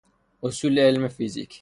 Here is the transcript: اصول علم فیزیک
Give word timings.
اصول 0.43 0.79
علم 0.79 1.07
فیزیک 1.07 1.49